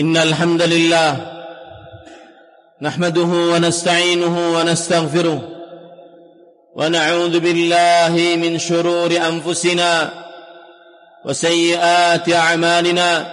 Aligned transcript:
إن 0.00 0.16
الحمد 0.16 0.62
لله 0.62 1.16
نحمده 2.82 3.22
ونستعينه 3.52 4.52
ونستغفره 4.58 5.40
ونعوذ 6.74 7.40
بالله 7.40 8.36
من 8.36 8.58
شرور 8.58 9.16
أنفسنا 9.16 10.10
وسيئات 11.24 12.32
أعمالنا 12.32 13.26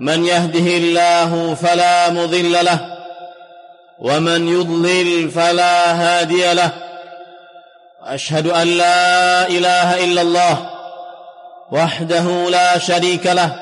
من 0.00 0.24
يهده 0.24 0.76
الله 0.76 1.54
فلا 1.54 2.10
مضل 2.10 2.52
له 2.52 2.80
ومن 3.98 4.48
يضلل 4.48 5.30
فلا 5.30 5.92
هادي 5.92 6.52
له 6.52 6.70
أشهد 8.02 8.46
أن 8.46 8.66
لا 8.68 9.48
إله 9.48 10.04
إلا 10.04 10.22
الله 10.22 10.70
وحده 11.72 12.50
لا 12.50 12.78
شريك 12.78 13.26
له 13.26 13.61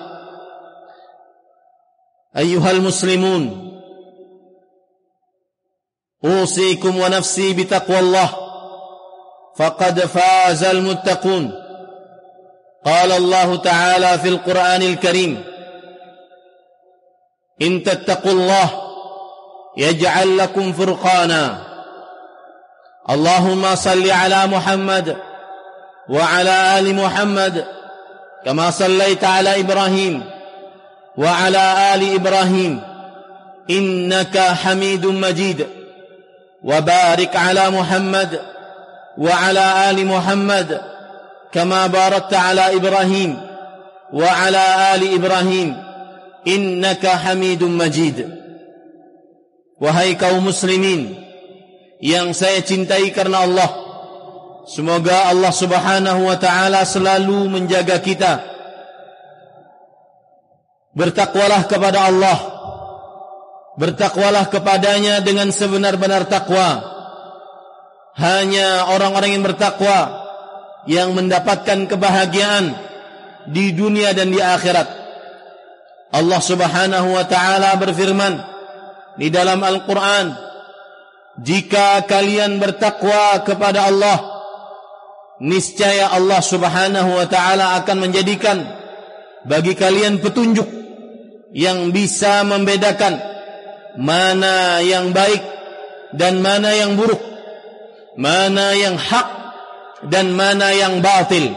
أيها 2.37 2.71
المسلمون 2.71 3.71
أوصيكم 6.25 6.97
ونفسي 6.99 7.53
بتقوى 7.53 7.99
الله 7.99 8.29
فقد 9.57 9.99
فاز 9.99 10.63
المتقون. 10.63 11.51
قال 12.85 13.11
الله 13.11 13.55
تعالى 13.55 14.19
في 14.19 14.27
القرآن 14.27 14.81
الكريم 14.81 15.43
إن 17.61 17.83
تتقوا 17.83 18.31
الله 18.31 18.69
يجعل 19.77 20.37
لكم 20.37 20.73
فرقانا. 20.73 21.71
اللهم 23.09 23.75
صل 23.75 24.11
على 24.11 24.47
محمد 24.47 25.17
وعلى 26.09 26.79
آل 26.79 26.95
محمد 26.95 27.65
كما 28.45 28.71
صليت 28.71 29.23
على 29.23 29.59
إبراهيم. 29.59 30.40
وعلى 31.17 31.63
آل 31.95 32.15
إبراهيم 32.15 32.81
إنك 33.69 34.37
حميد 34.37 35.05
مجيد. 35.05 35.67
وبارك 36.63 37.35
على 37.35 37.69
محمد 37.69 38.39
وعلى 39.17 39.89
آل 39.89 40.05
محمد 40.05 40.81
كما 41.51 41.87
باركت 41.87 42.33
على 42.33 42.75
إبراهيم 42.75 43.41
وعلى 44.13 44.95
آل 44.95 45.13
إبراهيم. 45.13 45.69
إنك 46.47 47.07
حميد 47.07 47.63
مجيد. 47.63 48.41
Wahai 49.81 50.13
kaum 50.13 50.45
muslimin 50.45 51.17
yang 51.97 52.37
saya 52.37 52.61
cintai 52.61 53.09
karena 53.09 53.49
Allah. 53.49 53.69
Semoga 54.69 55.33
Allah 55.33 55.49
subhanahu 55.49 56.29
wa 56.29 56.37
ta'ala 56.37 56.85
selalu 56.85 57.49
menjaga 57.49 57.97
kita. 57.97 58.45
Bertakwalah 60.91 61.71
kepada 61.71 62.11
Allah. 62.11 62.37
Bertakwalah 63.79 64.51
kepadanya 64.51 65.23
dengan 65.23 65.47
sebenar-benar 65.55 66.27
takwa. 66.27 66.91
Hanya 68.19 68.91
orang-orang 68.91 69.39
yang 69.39 69.45
bertakwa 69.47 70.27
Yang 70.83 71.15
mendapatkan 71.15 71.87
kebahagiaan 71.87 72.75
Di 73.47 73.71
dunia 73.71 74.11
dan 74.11 74.35
di 74.35 74.39
akhirat. 74.43 74.99
Allah 76.11 76.41
subhanahu 76.43 77.15
wa 77.15 77.23
ta'ala 77.23 77.79
berfirman 77.79 78.35
Di 79.15 79.31
dalam 79.31 79.63
Al-Quran 79.63 80.35
Jika 81.39 82.03
kalian 82.03 82.59
bertakwa 82.59 83.39
kepada 83.47 83.87
Allah 83.87 84.19
Niscaya 85.39 86.11
Allah 86.11 86.43
subhanahu 86.43 87.15
wa 87.15 87.25
ta'ala 87.31 87.79
akan 87.79 87.97
menjadikan 88.11 88.59
Bagi 89.47 89.71
kalian 89.71 90.19
petunjuk 90.19 90.80
yang 91.51 91.91
bisa 91.91 92.47
membedakan 92.47 93.19
mana 93.99 94.79
yang 94.79 95.11
baik 95.11 95.43
dan 96.15 96.39
mana 96.39 96.71
yang 96.75 96.95
buruk, 96.95 97.19
mana 98.15 98.75
yang 98.75 98.95
hak 98.95 99.27
dan 100.07 100.31
mana 100.31 100.71
yang 100.71 101.03
batil. 101.03 101.51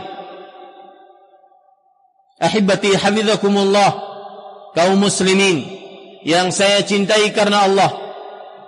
Ahibati 2.43 2.99
hafizakumullah 2.99 3.91
kaum 4.75 4.99
muslimin 4.99 5.63
yang 6.27 6.51
saya 6.51 6.83
cintai 6.83 7.31
karena 7.31 7.71
Allah. 7.71 7.91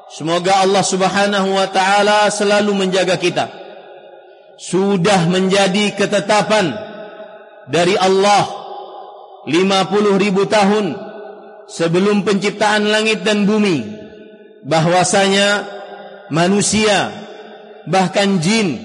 Semoga 0.06 0.62
Allah 0.62 0.86
Subhanahu 0.86 1.58
wa 1.58 1.66
taala 1.66 2.30
selalu 2.30 2.86
menjaga 2.86 3.18
kita. 3.18 3.50
Sudah 4.56 5.26
menjadi 5.26 5.92
ketetapan 5.98 6.72
dari 7.66 7.98
Allah 7.98 8.46
50 9.50 10.22
ribu 10.22 10.46
tahun 10.46 11.05
sebelum 11.66 12.22
penciptaan 12.22 12.86
langit 12.86 13.26
dan 13.26 13.44
bumi 13.46 13.82
bahwasanya 14.66 15.66
manusia 16.30 17.10
bahkan 17.86 18.42
jin 18.42 18.82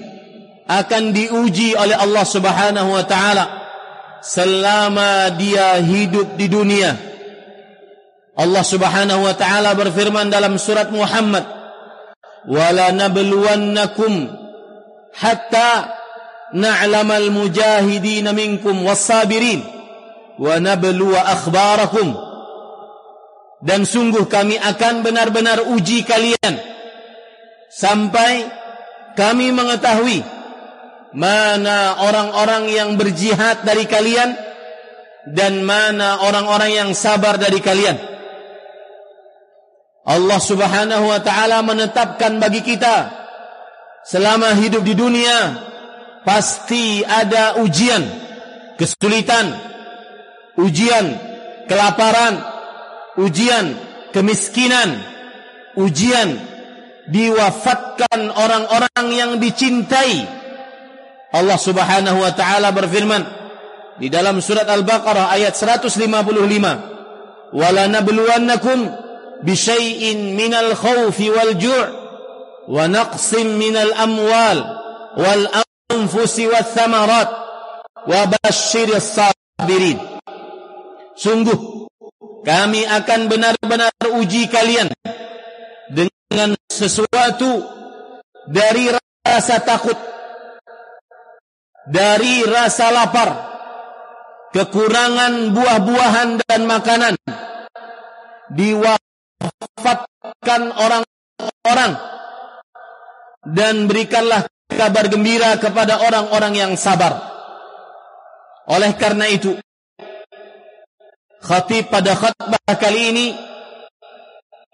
akan 0.66 1.10
diuji 1.10 1.74
oleh 1.74 1.98
Allah 1.98 2.22
Subhanahu 2.26 2.90
wa 2.94 3.04
taala 3.06 3.44
selama 4.22 5.34
dia 5.34 5.82
hidup 5.82 6.38
di 6.38 6.46
dunia. 6.46 6.94
Allah 8.38 8.64
Subhanahu 8.64 9.26
wa 9.26 9.34
taala 9.34 9.74
berfirman 9.74 10.30
dalam 10.30 10.56
surat 10.56 10.88
Muhammad 10.88 11.44
wala 12.46 12.94
nabluwannakum 12.94 14.30
hatta 15.12 15.98
na'lamal 16.56 17.28
mujahidin 17.28 18.30
minkum 18.32 18.86
was-sabirin 18.86 19.60
wa 20.40 20.56
nabluwa 20.62 21.20
akhbarakum 21.28 22.31
dan 23.62 23.86
sungguh 23.86 24.26
kami 24.26 24.58
akan 24.58 25.06
benar-benar 25.06 25.70
uji 25.70 26.02
kalian 26.02 26.54
sampai 27.70 28.50
kami 29.14 29.54
mengetahui 29.54 30.20
mana 31.14 32.02
orang-orang 32.02 32.68
yang 32.68 32.90
berjihad 32.98 33.62
dari 33.62 33.86
kalian 33.86 34.34
dan 35.30 35.62
mana 35.62 36.26
orang-orang 36.26 36.74
yang 36.74 36.90
sabar 36.96 37.38
dari 37.38 37.62
kalian. 37.62 37.94
Allah 40.02 40.40
Subhanahu 40.42 41.04
wa 41.06 41.20
taala 41.22 41.62
menetapkan 41.62 42.42
bagi 42.42 42.66
kita 42.66 43.22
selama 44.02 44.58
hidup 44.58 44.82
di 44.82 44.98
dunia 44.98 45.62
pasti 46.26 47.06
ada 47.06 47.62
ujian, 47.62 48.02
kesulitan, 48.74 49.54
ujian, 50.58 51.06
kelaparan, 51.70 52.51
ujian 53.16 53.76
kemiskinan, 54.12 55.00
ujian 55.76 56.36
diwafatkan 57.08 58.30
orang-orang 58.30 59.06
yang 59.10 59.30
dicintai. 59.42 60.28
Allah 61.32 61.56
Subhanahu 61.56 62.20
wa 62.20 62.32
taala 62.36 62.70
berfirman 62.76 63.24
di 63.96 64.12
dalam 64.12 64.38
surat 64.44 64.68
Al-Baqarah 64.68 65.32
ayat 65.32 65.56
155, 65.56 67.52
"Wala 67.56 67.88
nabluwannakum 67.88 68.88
bisyai'in 69.44 70.36
minal 70.36 70.76
khawfi 70.76 71.32
wal 71.32 71.56
ju' 71.56 71.88
wa 72.68 72.84
naqsim 72.86 73.58
minal 73.58 73.92
amwal 73.96 74.58
wal 75.18 75.44
anfusi 75.90 76.48
wath 76.48 76.72
thamarat 76.76 77.28
wa 78.04 78.20
basyiris 78.28 79.16
sabirin." 79.16 79.98
Sungguh 81.16 81.81
kami 82.42 82.82
akan 82.86 83.28
benar-benar 83.30 83.92
uji 84.18 84.50
kalian 84.50 84.90
dengan 85.88 86.54
sesuatu 86.66 87.62
dari 88.50 88.90
rasa 89.22 89.62
takut, 89.62 89.94
dari 91.86 92.42
rasa 92.42 92.90
lapar, 92.90 93.30
kekurangan 94.50 95.54
buah-buahan 95.54 96.42
dan 96.42 96.66
makanan, 96.66 97.14
diwafatkan 98.50 100.62
orang-orang, 100.74 101.94
dan 103.46 103.86
berikanlah 103.86 104.50
kabar 104.66 105.06
gembira 105.06 105.54
kepada 105.62 106.02
orang-orang 106.02 106.58
yang 106.58 106.74
sabar. 106.74 107.22
Oleh 108.66 108.98
karena 108.98 109.30
itu, 109.30 109.54
khatib 111.42 111.90
pada 111.90 112.14
khutbah 112.14 112.74
kali 112.78 113.02
ini 113.10 113.26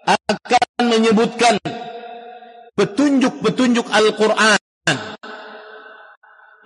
akan 0.05 0.85
menyebutkan 0.85 1.57
petunjuk-petunjuk 2.77 3.89
Al-Quran. 3.89 4.57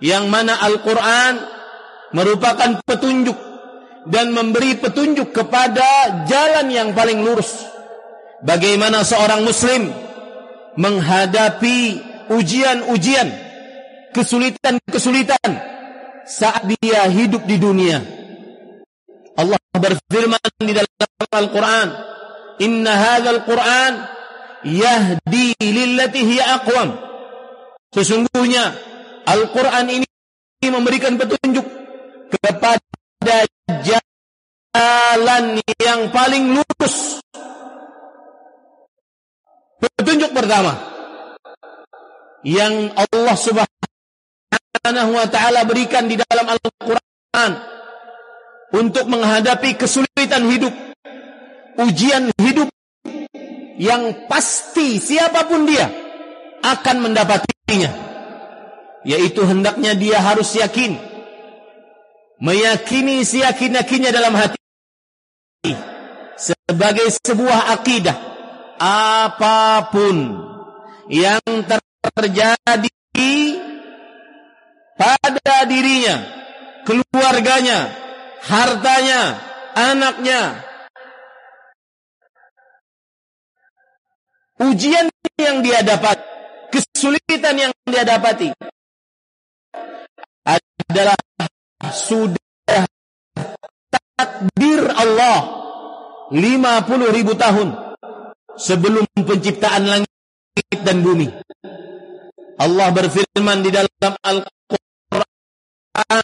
Yang 0.04 0.24
mana 0.28 0.60
Al-Quran 0.60 1.34
merupakan 2.12 2.78
petunjuk 2.84 3.36
dan 4.04 4.36
memberi 4.36 4.76
petunjuk 4.76 5.32
kepada 5.32 6.22
jalan 6.28 6.68
yang 6.68 6.92
paling 6.92 7.24
lurus. 7.24 7.64
Bagaimana 8.44 9.00
seorang 9.00 9.40
muslim 9.40 9.88
menghadapi 10.76 12.04
ujian-ujian 12.28 13.32
kesulitan-kesulitan 14.12 15.50
saat 16.28 16.68
dia 16.68 17.08
hidup 17.08 17.48
di 17.48 17.56
dunia 17.56 18.13
berfirman 19.74 20.50
di 20.62 20.72
dalam 20.72 20.90
Al-Quran 21.34 21.88
inna 22.62 22.92
hadzal 22.94 23.42
Qur'an 23.42 23.92
yahdi 24.62 25.54
lillati 25.58 26.20
hiya 26.22 26.62
aqwam. 26.62 26.94
Sesungguhnya 27.94 28.74
Al-Qur'an 29.26 29.86
ini 29.90 30.06
memberikan 30.64 31.18
petunjuk 31.20 31.66
kepada 32.32 33.44
jalan 33.84 35.44
yang 35.78 36.00
paling 36.10 36.56
lurus. 36.56 37.20
Petunjuk 39.78 40.32
pertama 40.32 40.72
yang 42.44 42.92
Allah 42.96 43.36
Subhanahu 43.36 45.10
wa 45.12 45.26
taala 45.28 45.64
berikan 45.68 46.08
di 46.08 46.16
dalam 46.16 46.48
Al-Qur'an 46.48 47.73
untuk 48.74 49.06
menghadapi 49.06 49.78
kesulitan 49.78 50.50
hidup 50.50 50.74
ujian 51.78 52.34
hidup 52.42 52.68
yang 53.78 54.26
pasti 54.30 54.98
siapa 54.98 55.46
pun 55.46 55.66
dia 55.66 55.90
akan 56.62 56.96
mendapatinya. 57.10 57.90
Yaitu 59.04 59.44
hendaknya 59.44 59.92
dia 59.92 60.16
harus 60.16 60.56
yakin 60.56 60.96
meyakini 62.40 63.20
siyakin-yakinnya 63.20 64.10
dalam 64.10 64.32
hati 64.32 64.58
sebagai 66.40 67.12
sebuah 67.20 67.72
akidah 67.76 68.16
apa 68.80 69.92
pun 69.92 70.16
yang 71.12 71.44
terjadi 72.16 73.36
pada 74.96 75.56
dirinya 75.68 76.16
keluarganya 76.88 78.03
hartanya 78.44 79.40
anaknya 79.74 80.60
ujian 84.60 85.08
yang 85.34 85.66
dia 85.66 85.82
dapat, 85.82 86.14
kesulitan 86.70 87.58
yang 87.58 87.72
dia 87.90 88.06
dapati 88.06 88.54
adalah 90.46 91.18
sudah 91.90 92.86
takdir 94.14 94.82
Allah 94.94 95.38
50 96.30 97.16
ribu 97.16 97.34
tahun 97.34 97.74
sebelum 98.54 99.02
penciptaan 99.26 99.90
langit 99.90 100.78
dan 100.86 101.02
bumi. 101.02 101.26
Allah 102.54 102.94
berfirman 102.94 103.66
di 103.66 103.74
dalam 103.74 104.14
Al-Quran 104.22 106.22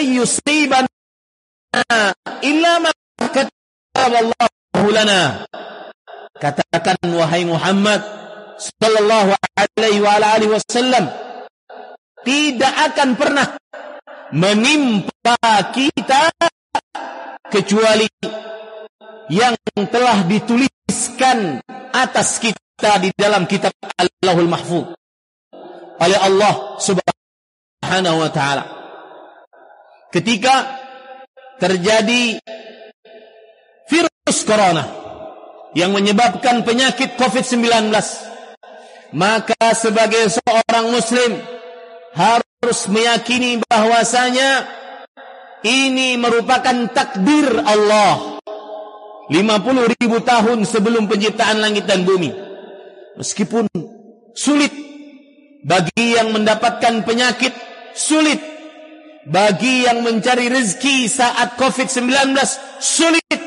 la 0.00 0.08
yusiban 0.08 0.86
illa 2.40 2.72
ma 2.80 2.90
kataballahu 3.20 4.86
lana. 4.88 5.44
Katakan 6.40 6.96
wahai 7.12 7.44
Muhammad 7.44 8.00
sallallahu 8.56 9.36
alaihi 9.60 10.00
wa 10.00 10.16
alihi 10.16 10.56
wasallam 10.56 11.04
tidak 12.24 12.72
akan 12.92 13.08
pernah 13.20 13.48
menimpa 14.32 15.36
kita 15.76 16.32
kecuali 17.52 18.08
yang 19.28 19.52
telah 19.92 20.24
dituliskan 20.24 21.60
atas 21.92 22.40
kita 22.40 23.04
di 23.04 23.12
dalam 23.12 23.44
kitab 23.44 23.76
Allahul 24.00 24.48
Mahfuz 24.48 24.96
oleh 26.00 26.18
Allah 26.24 26.80
Subhanahu 26.80 28.16
wa 28.16 28.32
taala. 28.32 28.79
Ketika 30.10 30.54
terjadi 31.62 32.42
virus 33.86 34.38
corona 34.42 34.84
yang 35.78 35.94
menyebabkan 35.94 36.66
penyakit 36.66 37.14
COVID-19 37.14 37.94
maka 39.14 39.74
sebagai 39.78 40.30
seorang 40.34 40.90
muslim 40.90 41.38
harus 42.14 42.90
meyakini 42.90 43.62
bahwasanya 43.62 44.66
ini 45.62 46.18
merupakan 46.18 46.90
takdir 46.90 47.62
Allah 47.62 48.40
50 49.30 49.94
ribu 49.94 50.18
tahun 50.26 50.66
sebelum 50.66 51.06
penciptaan 51.06 51.62
langit 51.62 51.86
dan 51.86 52.02
bumi. 52.02 52.34
Meskipun 53.14 53.70
sulit 54.34 54.74
bagi 55.62 56.18
yang 56.18 56.34
mendapatkan 56.34 57.06
penyakit 57.06 57.54
sulit 57.94 58.49
bagi 59.28 59.84
yang 59.84 60.00
mencari 60.00 60.48
rezeki 60.48 61.10
saat 61.10 61.60
COVID-19 61.60 62.32
sulit. 62.80 63.38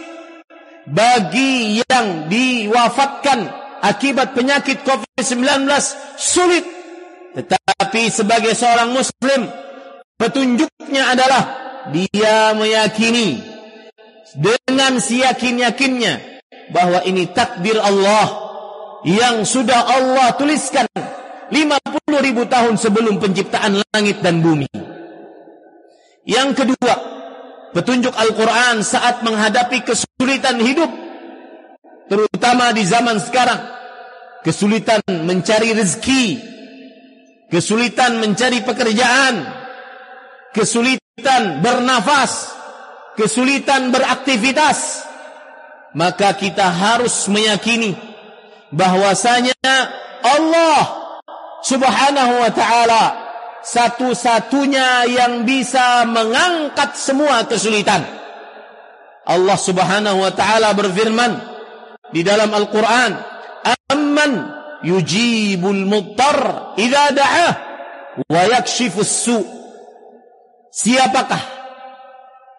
Bagi 0.84 1.80
yang 1.80 2.28
diwafatkan 2.28 3.48
akibat 3.80 4.36
penyakit 4.36 4.84
COVID-19 4.84 5.66
sulit. 6.20 6.66
Tetapi 7.34 8.12
sebagai 8.14 8.54
seorang 8.54 8.94
muslim 8.94 9.50
petunjuknya 10.20 11.18
adalah 11.18 11.44
dia 11.90 12.54
meyakini 12.54 13.42
dengan 14.38 15.02
siyakin-yakinnya 15.02 16.14
bahwa 16.70 17.02
ini 17.04 17.32
takdir 17.34 17.82
Allah 17.82 18.44
yang 19.04 19.44
sudah 19.44 19.82
Allah 19.84 20.32
tuliskan 20.38 20.88
50 21.52 22.26
ribu 22.26 22.46
tahun 22.48 22.80
sebelum 22.80 23.20
penciptaan 23.20 23.82
langit 23.94 24.22
dan 24.22 24.40
bumi. 24.40 24.83
Yang 26.24 26.64
kedua, 26.64 26.96
petunjuk 27.76 28.16
Al-Quran 28.16 28.80
saat 28.80 29.26
menghadapi 29.28 29.84
kesulitan 29.84 30.60
hidup. 30.64 30.88
Terutama 32.08 32.72
di 32.72 32.84
zaman 32.88 33.20
sekarang. 33.20 33.60
Kesulitan 34.44 35.04
mencari 35.28 35.76
rezeki. 35.76 36.26
Kesulitan 37.52 38.24
mencari 38.24 38.64
pekerjaan. 38.64 39.48
Kesulitan 40.56 41.60
bernafas. 41.60 42.52
Kesulitan 43.20 43.92
beraktivitas. 43.92 45.04
Maka 45.94 46.34
kita 46.34 46.74
harus 46.74 47.30
meyakini 47.30 47.94
bahwasanya 48.74 49.54
Allah 50.26 50.82
subhanahu 51.62 52.34
wa 52.42 52.50
ta'ala 52.50 53.23
satu-satunya 53.64 55.08
yang 55.08 55.48
bisa 55.48 56.04
mengangkat 56.04 57.00
semua 57.00 57.48
kesulitan. 57.48 58.04
Allah 59.24 59.56
Subhanahu 59.56 60.20
wa 60.20 60.32
taala 60.36 60.76
berfirman 60.76 61.32
di 62.12 62.28
dalam 62.28 62.52
Al-Qur'an, 62.52 63.16
"Amman 63.88 64.32
yujibul 64.84 65.88
muttar 65.88 66.76
idza 66.76 67.16
da'ah 67.16 67.52
wa 68.28 68.42
yakshifus 68.52 69.14
su'." 69.24 69.48
Siapakah? 70.74 71.44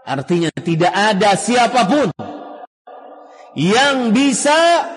Artinya 0.08 0.48
tidak 0.56 0.92
ada 0.92 1.36
siapa 1.36 1.84
pun 1.84 2.08
yang 3.56 4.10
bisa 4.16 4.88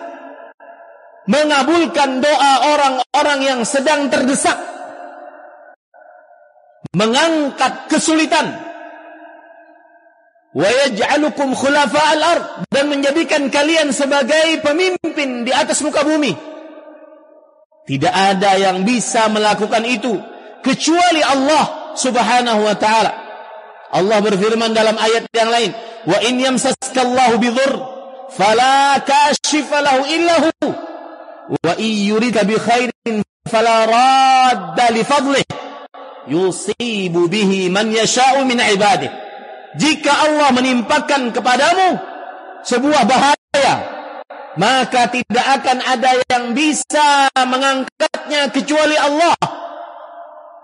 mengabulkan 1.27 2.23
doa 2.23 2.53
orang-orang 2.71 3.39
yang 3.43 3.61
sedang 3.67 4.07
terdesak 4.07 4.76
mengangkat 6.96 7.89
kesulitan. 7.91 8.67
Wa 10.58 10.65
khulafa'al 11.53 12.24
ard 12.24 12.46
dan 12.74 12.89
menjadikan 12.89 13.51
kalian 13.53 13.94
sebagai 13.94 14.58
pemimpin 14.65 15.46
di 15.46 15.51
atas 15.53 15.86
muka 15.86 16.01
bumi. 16.01 16.34
Tidak 17.88 18.12
ada 18.12 18.58
yang 18.60 18.84
bisa 18.84 19.29
melakukan 19.32 19.86
itu 19.88 20.17
kecuali 20.65 21.22
Allah 21.24 21.94
Subhanahu 21.96 22.67
wa 22.67 22.75
taala. 22.75 23.12
Allah 23.96 24.20
berfirman 24.20 24.75
dalam 24.75 25.00
ayat 25.00 25.32
yang 25.32 25.48
lain 25.48 25.72
wa 26.03 26.17
in 26.25 26.36
yamsaskallahu 26.44 27.39
bidhur 27.39 27.72
fala 28.36 29.00
kashifa 29.06 29.79
lahu 29.79 30.03
illa 30.10 30.36
hu. 30.41 30.67
Wa 31.63 31.79
yurida 31.79 32.44
bi 32.44 32.60
khairin 32.60 33.24
fala 33.48 33.88
radda 33.88 34.91
li 34.91 35.08
fadlih 35.08 35.56
yusibu 36.27 37.31
bihi 37.31 37.72
man 37.72 37.91
yasha'u 37.91 38.43
min 38.43 38.60
ibadih 38.60 39.12
jika 39.79 40.12
Allah 40.27 40.51
menimpakan 40.55 41.31
kepadamu 41.31 42.00
sebuah 42.63 43.03
bahaya 43.07 43.75
maka 44.57 45.07
tidak 45.13 45.46
akan 45.62 45.79
ada 45.86 46.12
yang 46.27 46.46
bisa 46.51 47.29
mengangkatnya 47.36 48.50
kecuali 48.51 48.98
Allah 48.98 49.38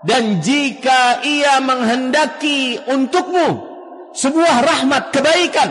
dan 0.04 0.44
jika 0.44 1.24
ia 1.24 1.64
menghendaki 1.64 2.76
untukmu 2.84 3.72
sebuah 4.12 4.60
rahmat 4.60 5.10
kebaikan 5.14 5.70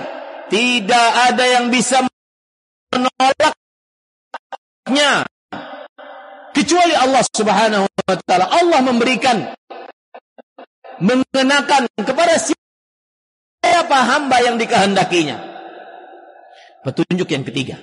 tidak 0.50 1.09
ada 1.29 1.45
yang 1.47 1.69
bisa 1.69 2.01
menolak 2.93 3.53
nya 4.91 5.23
kecuali 6.53 6.93
Allah 6.93 7.23
Subhanahu 7.33 7.85
wa 7.89 8.15
taala. 8.23 8.45
Allah 8.51 8.79
memberikan 8.85 9.51
mengenakan 11.01 11.89
kepada 11.97 12.35
siapa 12.38 13.97
hamba 13.97 14.38
yang 14.43 14.59
dikehendakinya. 14.59 15.38
Petunjuk 16.83 17.29
yang 17.31 17.47
ketiga. 17.47 17.79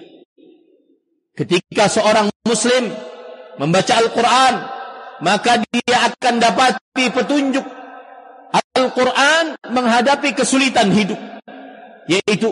Ketika 1.32 1.88
seorang 1.88 2.28
muslim 2.44 2.92
membaca 3.56 3.96
Al-Qur'an, 3.96 4.54
maka 5.24 5.64
dia 5.72 5.96
akan 6.12 6.34
dapati 6.36 7.06
petunjuk 7.08 7.64
Al-Quran 8.50 9.56
menghadapi 9.70 10.34
kesulitan 10.34 10.90
hidup. 10.90 11.18
Yaitu, 12.10 12.50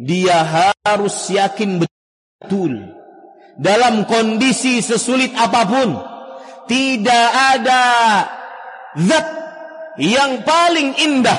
dia 0.00 0.40
harus 0.40 1.28
yakin 1.28 1.84
betul 1.84 2.72
dalam 3.60 4.08
kondisi 4.08 4.80
sesulit 4.80 5.36
apa 5.36 5.68
pun 5.68 5.88
tidak 6.64 7.28
ada 7.52 7.82
zat 8.96 9.26
yang 10.00 10.42
paling 10.42 10.96
indah 10.96 11.38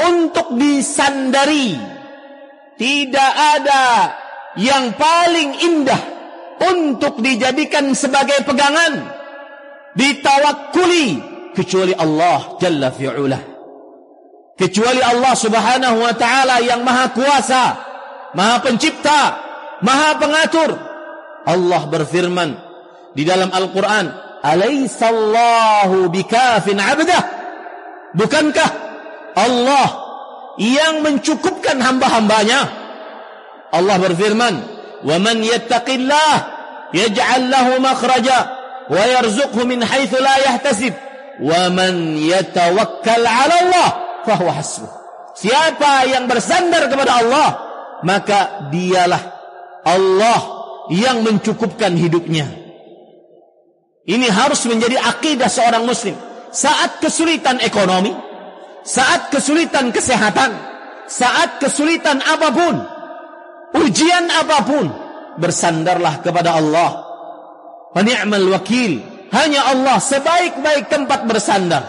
untuk 0.00 0.54
disandari. 0.56 1.74
Tidak 2.78 3.32
ada 3.34 4.14
yang 4.54 4.94
paling 4.94 5.50
indah 5.66 6.00
untuk 6.62 7.18
dijadikan 7.18 7.90
sebagai 7.92 8.46
pegangan 8.46 9.02
ditawakuli 9.98 11.18
kecuali 11.58 11.90
Allah 11.90 12.54
jalla 12.62 12.94
fi'ula 12.94 13.40
kecuali 14.58 15.02
Allah 15.02 15.34
subhanahu 15.38 15.96
wa 16.02 16.14
ta'ala 16.14 16.62
yang 16.62 16.82
maha 16.82 17.14
kuasa 17.14 17.64
maha 18.34 18.58
pencipta 18.62 19.48
maha 19.80 20.18
pengatur. 20.18 20.70
Allah 21.48 21.82
berfirman 21.88 22.50
di 23.16 23.24
dalam 23.24 23.48
Al-Quran, 23.48 24.06
alaisallahu 24.42 26.08
bikafin 26.10 26.78
abdah. 26.78 27.22
Bukankah 28.16 28.70
Allah 29.36 29.88
yang 30.58 31.06
mencukupkan 31.06 31.78
hamba-hambanya? 31.78 32.60
Allah 33.70 33.96
berfirman 34.00 34.54
wa 35.04 35.16
man 35.20 35.44
yattaqillah 35.44 36.34
yaj'al 36.96 37.52
lahu 37.52 37.78
makhraja 37.78 38.38
wa 38.88 39.02
yarzuqhu 39.04 39.68
min 39.68 39.84
haitsu 39.84 40.16
la 40.18 40.34
yahtasib 40.40 40.96
wa 41.38 41.68
man 41.70 42.16
yatawakkal 42.16 43.22
'ala 43.22 43.54
Allah 43.68 43.88
fahuwa 44.24 44.52
hasbuh. 44.56 44.90
Siapa 45.38 46.10
yang 46.10 46.26
bersandar 46.26 46.90
kepada 46.90 47.22
Allah 47.22 47.48
maka 48.02 48.70
dialah 48.74 49.22
Allah 49.86 50.40
yang 50.90 51.22
mencukupkan 51.22 51.94
hidupnya. 51.94 52.57
Ini 54.08 54.24
harus 54.32 54.64
menjadi 54.64 54.96
akidah 54.96 55.52
seorang 55.52 55.84
muslim. 55.84 56.16
Saat 56.48 57.04
kesulitan 57.04 57.60
ekonomi, 57.60 58.08
saat 58.80 59.28
kesulitan 59.28 59.92
kesehatan, 59.92 60.56
saat 61.04 61.60
kesulitan 61.60 62.16
apa 62.24 62.48
pun, 62.48 62.74
ujian 63.84 64.32
apa 64.32 64.64
pun, 64.64 64.88
bersandarlah 65.36 66.24
kepada 66.24 66.56
Allah. 66.56 67.04
Peni'mal 67.92 68.48
wakil, 68.56 69.04
hanya 69.28 69.76
Allah 69.76 70.00
sebaik-baik 70.00 70.88
tempat 70.88 71.28
bersandar. 71.28 71.84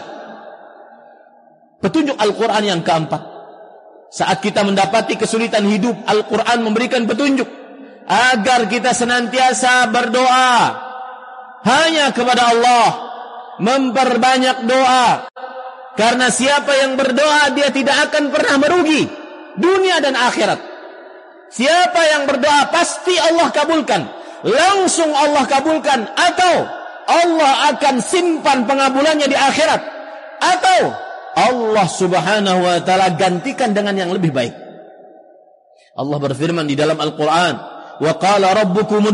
Petunjuk 1.80 2.20
Al-Quran 2.20 2.64
yang 2.68 2.80
keempat. 2.84 3.32
Saat 4.12 4.44
kita 4.44 4.60
mendapati 4.60 5.16
kesulitan 5.16 5.64
hidup, 5.64 5.96
Al-Quran 6.04 6.68
memberikan 6.68 7.08
petunjuk 7.08 7.48
agar 8.04 8.68
kita 8.68 8.92
senantiasa 8.92 9.88
berdoa 9.88 10.89
hanya 11.64 12.12
kepada 12.14 12.52
Allah 12.56 12.86
memperbanyak 13.60 14.64
doa. 14.64 15.28
Karena 15.98 16.32
siapa 16.32 16.72
yang 16.80 16.96
berdoa 16.96 17.52
dia 17.52 17.68
tidak 17.68 18.08
akan 18.08 18.32
pernah 18.32 18.56
merugi 18.56 19.04
dunia 19.60 20.00
dan 20.00 20.16
akhirat. 20.16 20.60
Siapa 21.50 22.00
yang 22.16 22.22
berdoa 22.30 22.70
pasti 22.70 23.18
Allah 23.18 23.50
kabulkan. 23.50 24.02
Langsung 24.46 25.10
Allah 25.12 25.44
kabulkan. 25.44 26.08
Atau 26.14 26.54
Allah 27.10 27.74
akan 27.74 28.00
simpan 28.00 28.64
pengabulannya 28.64 29.26
di 29.26 29.36
akhirat. 29.36 29.80
Atau 30.40 30.94
Allah 31.36 31.86
subhanahu 31.90 32.60
wa 32.64 32.78
ta'ala 32.80 33.12
gantikan 33.18 33.74
dengan 33.76 33.98
yang 33.98 34.10
lebih 34.14 34.32
baik. 34.32 34.54
Allah 35.98 36.16
berfirman 36.16 36.64
di 36.64 36.78
dalam 36.78 36.96
Al-Quran 36.96 37.54
Wa 38.00 38.16
qala 38.16 38.56
rabbukum 38.56 39.04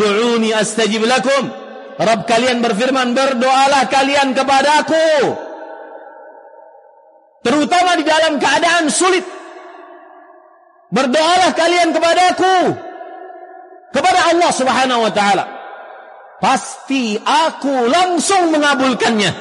astajib 0.54 1.02
lakum. 1.02 1.65
Rabb 1.96 2.28
kalian 2.28 2.60
berfirman, 2.60 3.16
berdoalah 3.16 3.88
kalian 3.88 4.36
kepadaku. 4.36 5.32
Terutama 7.40 7.96
di 7.96 8.04
dalam 8.04 8.36
keadaan 8.36 8.92
sulit. 8.92 9.24
Berdoalah 10.92 11.50
kalian 11.56 11.96
kepadaku. 11.96 12.56
Kepada 13.96 14.20
Allah 14.28 14.50
subhanahu 14.52 15.08
wa 15.08 15.12
ta'ala. 15.14 15.44
Pasti 16.36 17.16
aku 17.16 17.88
langsung 17.88 18.52
mengabulkannya. 18.52 19.32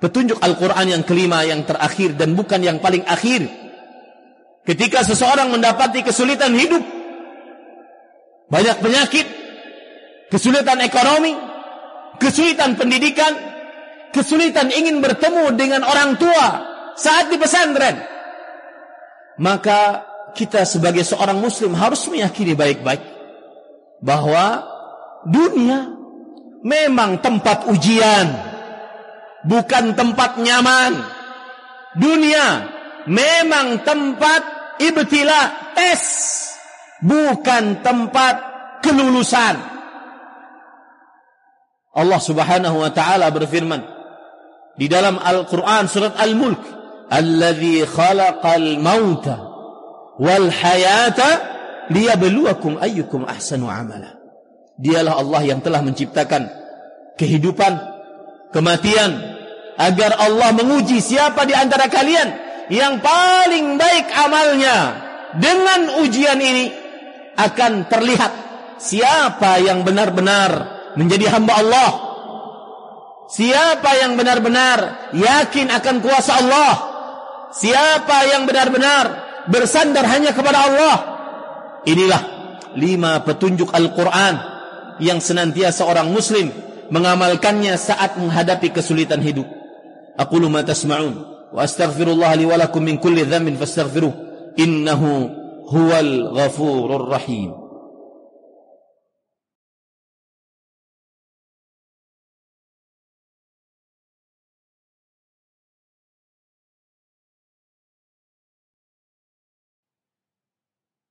Petunjuk 0.00 0.40
Al-Quran 0.40 0.86
yang 0.96 1.02
kelima, 1.04 1.44
yang 1.44 1.68
terakhir, 1.68 2.16
dan 2.16 2.32
bukan 2.32 2.64
yang 2.64 2.80
paling 2.80 3.04
akhir. 3.04 3.44
Ketika 4.64 5.04
seseorang 5.04 5.52
mendapati 5.52 6.00
kesulitan 6.00 6.56
hidup, 6.56 6.80
banyak 8.48 8.76
penyakit, 8.80 9.39
kesulitan 10.30 10.78
ekonomi, 10.80 11.34
kesulitan 12.22 12.78
pendidikan, 12.78 13.34
kesulitan 14.14 14.70
ingin 14.70 15.02
bertemu 15.02 15.52
dengan 15.58 15.82
orang 15.82 16.16
tua 16.16 16.48
saat 16.94 17.28
di 17.28 17.36
pesantren. 17.36 17.98
Maka 19.40 20.06
kita 20.32 20.62
sebagai 20.62 21.02
seorang 21.02 21.36
muslim 21.42 21.74
harus 21.74 22.06
meyakini 22.06 22.54
baik-baik 22.54 23.02
bahwa 23.98 24.64
dunia 25.26 25.90
memang 26.62 27.18
tempat 27.18 27.66
ujian, 27.68 28.26
bukan 29.44 29.96
tempat 29.98 30.38
nyaman. 30.38 30.92
Dunia 31.90 32.70
memang 33.10 33.82
tempat 33.82 34.42
ibtila, 34.78 35.74
tes 35.74 36.02
bukan 37.02 37.82
tempat 37.82 38.34
kelulusan. 38.84 39.69
Allah 42.00 42.16
Subhanahu 42.16 42.80
wa 42.80 42.90
taala 42.96 43.28
berfirman 43.28 43.84
di 44.80 44.88
dalam 44.88 45.20
Al-Qur'an 45.20 45.84
surat 45.84 46.16
Al-Mulk, 46.16 46.64
"Allazi 47.12 47.84
khalaqal 47.84 48.80
mauta 48.80 49.36
wal 50.16 50.48
hayata 50.48 51.28
liyabluwakum 51.92 52.80
ayyukum 52.80 53.28
ahsanu 53.28 53.68
amala. 53.68 54.16
Dialah 54.80 55.20
Allah 55.20 55.42
yang 55.44 55.60
telah 55.60 55.84
menciptakan 55.84 56.48
kehidupan, 57.20 57.76
kematian 58.56 59.12
agar 59.76 60.16
Allah 60.16 60.56
menguji 60.56 61.04
siapa 61.04 61.44
di 61.44 61.52
antara 61.52 61.92
kalian 61.92 62.28
yang 62.72 63.04
paling 63.04 63.76
baik 63.76 64.08
amalnya. 64.16 64.78
Dengan 65.30 66.02
ujian 66.02 66.40
ini 66.42 66.72
akan 67.38 67.86
terlihat 67.86 68.32
siapa 68.82 69.62
yang 69.62 69.86
benar-benar 69.86 70.79
menjadi 70.94 71.30
hamba 71.30 71.58
Allah. 71.60 71.90
Siapa 73.30 73.90
yang 74.02 74.18
benar-benar 74.18 75.10
yakin 75.14 75.70
akan 75.70 75.96
kuasa 76.02 76.42
Allah. 76.42 76.72
Siapa 77.54 78.26
yang 78.30 78.46
benar-benar 78.46 79.04
bersandar 79.50 80.06
hanya 80.06 80.34
kepada 80.34 80.58
Allah. 80.66 80.96
Inilah 81.86 82.22
lima 82.74 83.22
petunjuk 83.22 83.70
Al-Quran 83.70 84.34
yang 85.02 85.18
senantiasa 85.18 85.86
seorang 85.86 86.10
muslim 86.10 86.50
mengamalkannya 86.90 87.74
saat 87.78 88.18
menghadapi 88.18 88.74
kesulitan 88.74 89.22
hidup. 89.22 89.46
Aku 90.18 90.42
ma 90.50 90.60
tasma'un 90.60 91.14
wa 91.50 91.60
astaghfirullah 91.64 92.34
li 92.36 92.44
wa 92.46 92.58
lakum 92.58 92.84
min 92.84 92.98
kulli 93.00 93.24
dhanbin 93.24 93.56
fastaghfiruh 93.56 94.12
innahu 94.58 95.30
huwal 95.70 96.34
ghafurur 96.34 97.08
rahim. 97.08 97.59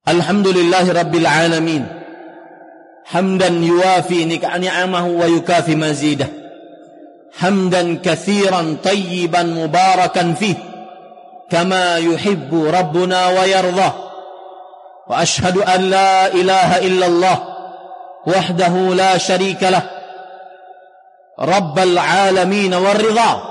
الحمد 0.10 0.48
لله 0.48 0.94
رب 1.01 1.16
العالمين 1.16 1.86
حمدا 3.06 3.48
يوافي 3.48 4.25
نعمه 4.58 5.08
ويكافي 5.08 5.75
مزيده 5.75 6.28
حمدا 7.39 8.00
كثيرا 8.04 8.78
طيبا 8.84 9.44
مباركا 9.44 10.34
فيه 10.34 10.56
كما 11.50 11.98
يحب 11.98 12.66
ربنا 12.74 13.28
ويرضى 13.28 13.92
واشهد 15.08 15.58
ان 15.58 15.82
لا 15.82 16.28
اله 16.28 16.78
الا 16.78 17.06
الله 17.06 17.39
وحده 18.28 18.74
لا 18.74 19.18
شريك 19.18 19.63
له 19.63 19.82
رب 21.39 21.80
العالمين 21.80 22.74
والرضا 22.74 23.42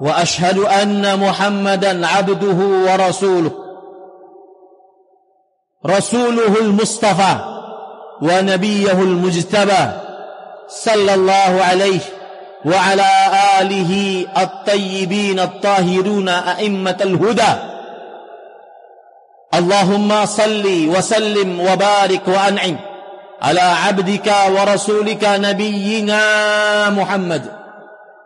واشهد 0.00 0.58
ان 0.58 1.20
محمدا 1.20 2.06
عبده 2.06 2.64
ورسوله 2.64 3.69
رسوله 5.86 6.60
المصطفى 6.60 7.36
ونبيه 8.22 8.92
المجتبى 8.92 9.90
صلى 10.68 11.14
الله 11.14 11.64
عليه 11.70 12.00
وعلى 12.64 13.08
آله 13.60 14.24
الطيبين 14.42 15.40
الطاهرون 15.40 16.28
أئمة 16.28 16.96
الهدى. 17.00 17.52
اللهم 19.54 20.26
صل 20.26 20.88
وسلم 20.96 21.60
وبارك 21.60 22.28
وأنعم 22.28 22.76
على 23.42 23.60
عبدك 23.60 24.32
ورسولك 24.48 25.24
نبينا 25.24 26.20
محمد 26.90 27.52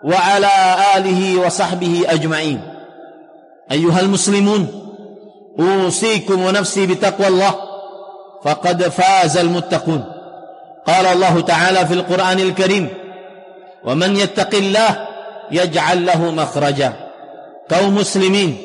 وعلى 0.04 0.76
آله 0.96 1.46
وصحبه 1.46 2.04
أجمعين. 2.08 2.60
أيها 3.72 4.00
المسلمون 4.00 4.83
أوصيكم 5.59 6.45
ونفسي 6.45 6.85
بتقوى 6.85 7.27
الله 7.27 7.55
فقد 8.43 8.83
فاز 8.83 9.37
المتقون 9.37 10.03
قال 10.87 11.05
الله 11.05 11.41
تعالى 11.41 11.85
في 11.85 11.93
القرآن 11.93 12.39
الكريم 12.39 12.89
ومن 13.83 14.15
يتق 14.15 14.55
الله 14.55 15.07
يجعل 15.51 16.05
له 16.05 16.31
مخرجا 16.31 17.09
kaum 17.69 17.93
muslimin 17.93 18.57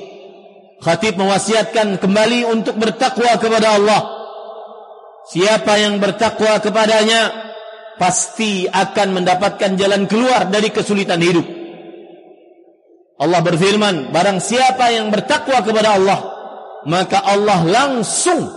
khatib 0.80 1.20
mewasiatkan 1.20 2.00
kembali 2.00 2.48
untuk 2.48 2.80
bertakwa 2.80 3.37
kepada 3.37 3.76
Allah 3.76 4.00
siapa 5.28 5.76
yang 5.76 6.00
bertakwa 6.00 6.57
kepadanya 6.64 7.28
pasti 8.00 8.64
akan 8.64 9.20
mendapatkan 9.20 9.76
jalan 9.76 10.09
keluar 10.09 10.48
dari 10.48 10.72
kesulitan 10.72 11.20
hidup 11.20 11.44
Allah 13.20 13.44
berfirman 13.44 14.11
barang 14.11 14.40
siapa 14.40 14.88
yang 14.90 15.12
bertakwa 15.12 15.61
kepada 15.61 16.00
Allah 16.00 16.18
maka 16.85 17.19
Allah 17.25 17.59
langsung 17.65 18.47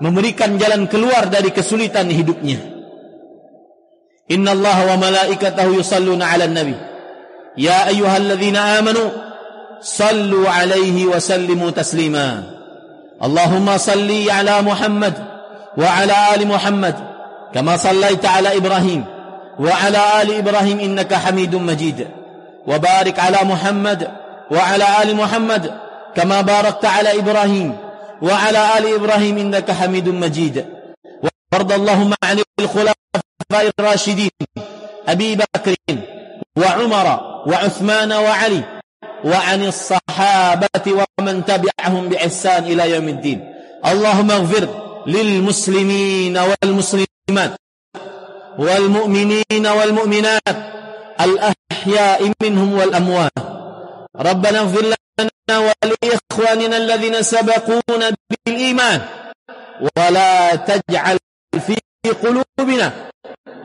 memberikan 0.00 0.56
jalan 0.56 0.88
keluar 0.88 1.28
dari 1.28 1.52
kesulitan 1.54 2.08
hidupnya. 2.10 2.58
Inna 4.30 4.54
Allah 4.54 4.78
wa 4.94 4.96
malaikatahu 4.96 5.78
yusalluna 5.78 6.30
ala 6.34 6.46
nabi. 6.46 6.74
Ya 7.58 7.86
ayyuhalladzina 7.90 8.78
amanu 8.78 9.10
sallu 9.82 10.46
alaihi 10.46 11.06
wa 11.06 11.20
sallimu 11.20 11.70
taslima. 11.74 12.46
Allahumma 13.20 13.76
salli 13.76 14.30
ala 14.30 14.62
Muhammad 14.64 15.14
wa 15.76 15.86
ala 15.86 16.32
ali 16.32 16.48
Muhammad 16.48 16.96
kama 17.52 17.76
sallaita 17.76 18.32
ala 18.32 18.56
Ibrahim 18.56 19.04
wa 19.60 19.68
ala 19.68 20.24
ali 20.24 20.40
Ibrahim 20.40 20.80
innaka 20.80 21.20
Hamidum 21.20 21.66
Majid. 21.66 22.08
Wa 22.64 22.78
barik 22.80 23.18
ala 23.18 23.44
Muhammad 23.44 24.08
wa 24.48 24.60
ala 24.62 25.04
ali 25.04 25.12
Muhammad 25.12 25.89
كما 26.16 26.40
باركت 26.40 26.84
على 26.84 27.18
إبراهيم 27.18 27.76
وعلى 28.22 28.78
آل 28.78 28.94
إبراهيم 28.94 29.38
إنك 29.38 29.70
حميد 29.70 30.08
مجيد. 30.08 30.66
وارض 31.52 31.72
اللهم 31.72 32.14
عن 32.24 32.38
الخلفاء 32.60 33.64
الراشدين 33.78 34.30
أبي 35.08 35.36
بكر 35.36 35.74
وعمر 36.56 37.06
وعثمان 37.46 38.12
وعلي 38.12 38.62
وعن 39.24 39.60
الصحابة 39.66 40.86
ومن 40.86 41.44
تبعهم 41.44 42.08
بإحسان 42.08 42.64
إلى 42.64 42.90
يوم 42.90 43.08
الدين. 43.08 43.38
اللهم 43.86 44.30
اغفر 44.30 44.64
للمسلمين 45.06 46.38
والمسلمات 46.38 47.52
والمؤمنين 48.58 49.66
والمؤمنات 49.66 50.56
الأحياء 51.20 52.20
منهم 52.42 52.70
والأموات. 52.78 53.38
ربنا 54.16 54.58
اغفر 54.60 54.84
ولإخواننا 55.58 56.76
الذين 56.76 57.22
سبقونا 57.22 58.14
بالإيمان. 58.30 59.00
ولا 59.96 60.54
تجعل 60.54 61.18
في 61.60 61.76
قلوبنا 62.22 63.10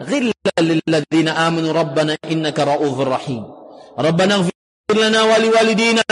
غلا 0.01 0.51
للذين 0.59 1.27
آمنوا. 1.27 1.73
ربنا 1.73 2.17
إنك 2.31 2.59
رؤوف 2.59 2.99
رحيم. 2.99 3.43
ربنا 3.99 4.35
اغفر 4.35 4.95
لنا 4.95 5.21
ولوالدينا 5.21 6.03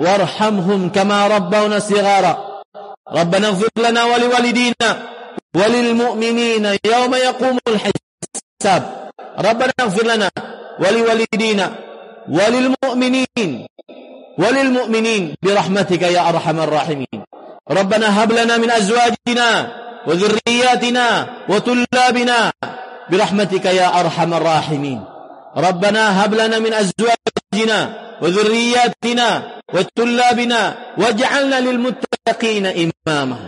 وارحمهم 0.00 0.88
كما 0.88 1.26
ربونا 1.26 1.78
صغارا. 1.78 2.62
ربنا 3.08 3.48
اغفر 3.48 3.68
لنا 3.76 4.04
ولوالدينا 4.04 4.88
وللمؤمنين 5.54 6.64
يوم 6.84 7.14
يقوم 7.14 7.58
الحساب. 7.68 8.82
ربنا 9.38 9.72
اغفر 9.80 10.06
لنا 10.06 10.30
ولوالدينا 10.78 11.66
وللمؤمنين 12.28 13.66
وللمؤمنين 14.38 15.34
برحمتك 15.42 16.02
يا 16.02 16.28
أرحم 16.28 16.60
الراحمين. 16.60 17.18
ربنا 17.70 18.22
هب 18.22 18.32
لنا 18.32 18.56
من 18.56 18.70
أزواجنا 18.70 19.48
وذرياتنا 20.06 21.26
وطلابنا 21.48 22.52
برحمتك 23.10 23.64
يا 23.64 24.00
أرحم 24.00 24.34
الراحمين. 24.34 25.04
ربنا 25.56 26.24
هب 26.24 26.34
لنا 26.34 26.58
من 26.58 26.72
أزواجنا 26.72 27.78
وذرياتنا 28.22 29.28
وطلابنا 29.74 30.74
واجعلنا 30.98 31.60
للمتقين 31.60 32.66
إماما. 32.66 33.38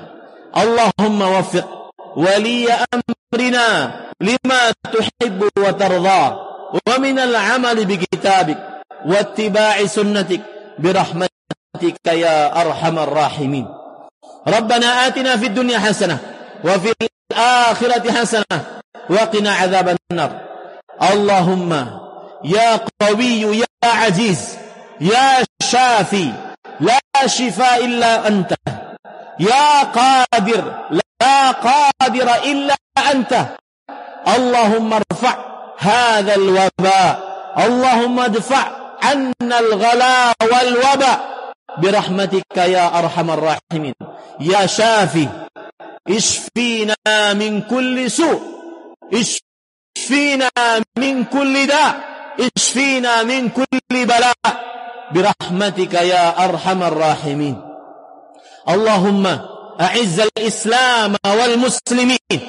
اللهم 0.56 1.22
وفق 1.22 1.68
ولي 2.16 2.66
أمرنا 2.94 3.68
لما 4.20 4.62
تحب 4.94 5.48
وترضى 5.58 6.36
ومن 6.88 7.18
العمل 7.18 7.84
بكتابك 7.84 8.58
واتباع 9.06 9.86
سنتك 9.86 10.40
برحمتك 10.80 12.06
يا 12.06 12.60
أرحم 12.60 12.98
الراحمين. 12.98 13.66
ربنا 14.48 15.06
آتنا 15.06 15.36
في 15.36 15.46
الدنيا 15.46 15.78
حسنة 15.78 16.18
وفي 16.64 16.94
الآخرة 17.32 18.12
حسنة 18.12 18.56
وقنا 19.10 19.52
عذاب 19.52 19.96
النار. 20.10 20.32
اللهم 21.12 21.72
يا 22.44 22.80
قوي 23.00 23.40
يا 23.40 23.66
عزيز 23.84 24.56
يا 25.00 25.44
شافي 25.62 26.32
لا 26.80 27.26
شفاء 27.26 27.84
إلا 27.84 28.28
أنت. 28.28 28.54
يا 29.40 29.82
قادر 29.82 30.64
لا 30.90 31.50
قادر 31.50 32.28
إلا 32.44 32.76
أنت. 33.12 33.32
اللهم 34.36 34.92
ارفع 34.92 35.34
هذا 35.78 36.34
الوباء. 36.34 37.12
اللهم 37.58 38.20
ادفع 38.20 38.79
عنا 39.02 39.58
الغلاء 39.58 40.34
والوباء 40.42 41.20
برحمتك 41.78 42.56
يا 42.56 42.98
أرحم 42.98 43.30
الراحمين. 43.30 43.94
يا 44.40 44.66
شافي 44.66 45.28
اشفينا 46.08 47.32
من 47.32 47.60
كل 47.62 48.10
سوء 48.10 48.40
اشفينا 49.14 50.50
من 50.98 51.24
كل 51.24 51.66
داء 51.66 52.00
اشفينا 52.56 53.22
من 53.22 53.48
كل 53.48 53.80
بلاء 53.92 54.34
برحمتك 55.12 55.94
يا 55.94 56.44
أرحم 56.44 56.82
الراحمين. 56.82 57.56
اللهم 58.68 59.26
أعز 59.80 60.20
الإسلام 60.20 61.16
والمسلمين 61.26 62.40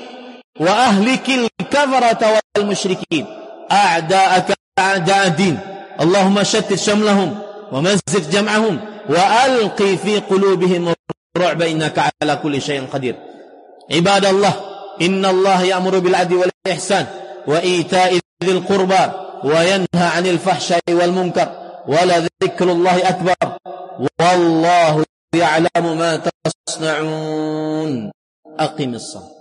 وأهلك 0.60 1.30
الكفرة 1.30 2.42
والمشركين. 2.58 3.26
أعداءك 3.72 4.54
أعداء 4.80 5.28
الدين. 5.28 5.60
اللهم 6.00 6.44
شتت 6.44 6.76
شملهم 6.76 7.40
ومزق 7.72 8.30
جمعهم 8.32 8.80
وألقي 9.10 9.98
في 9.98 10.20
قلوبهم 10.20 10.94
الرعب 11.38 11.62
إنك 11.62 12.12
على 12.22 12.36
كل 12.44 12.62
شيء 12.62 12.86
قدير. 12.94 13.16
عباد 13.92 14.26
الله 14.26 14.54
إن 15.02 15.26
الله 15.26 15.64
يأمر 15.64 16.00
بالعدل 16.00 16.36
والإحسان 16.36 17.06
وإيتاء 17.48 18.20
ذي 18.44 18.52
القربى 18.52 19.04
وينهى 19.44 20.08
عن 20.16 20.26
الفحشاء 20.28 20.82
والمنكر 20.90 21.48
ولذكر 21.88 22.72
الله 22.72 23.10
أكبر. 23.10 23.58
والله 24.20 25.06
يعلم 25.36 25.98
ما 25.98 26.22
تصنعون. 26.68 28.12
أقم 28.60 28.94
الصلاة. 28.94 29.41